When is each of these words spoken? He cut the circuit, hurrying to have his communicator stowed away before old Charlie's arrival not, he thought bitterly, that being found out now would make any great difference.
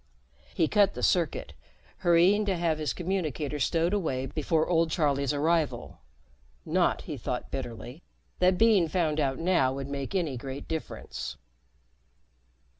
He 0.55 0.67
cut 0.67 0.95
the 0.95 1.03
circuit, 1.03 1.53
hurrying 1.97 2.43
to 2.45 2.57
have 2.57 2.79
his 2.79 2.91
communicator 2.91 3.59
stowed 3.59 3.93
away 3.93 4.25
before 4.25 4.65
old 4.67 4.89
Charlie's 4.89 5.31
arrival 5.31 5.99
not, 6.65 7.03
he 7.03 7.17
thought 7.17 7.51
bitterly, 7.51 8.01
that 8.39 8.57
being 8.57 8.87
found 8.87 9.19
out 9.19 9.37
now 9.37 9.75
would 9.75 9.89
make 9.89 10.15
any 10.15 10.37
great 10.37 10.67
difference. 10.67 11.37